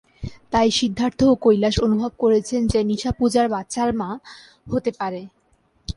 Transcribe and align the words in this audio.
তাই 0.51 0.69
সিদ্ধার্থ 0.71 1.19
ও 1.23 1.33
কৈলাস 1.35 1.75
অনুভব 1.79 2.11
করেছেন 2.19 2.61
যে 2.67 2.79
নিশা 2.83 3.11
পূজার 3.11 3.47
বাচ্চার 3.49 3.89
মা 3.93 4.09
হতে 4.71 4.91
পারে। 4.99 5.21